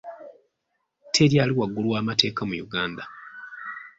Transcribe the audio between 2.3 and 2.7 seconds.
mu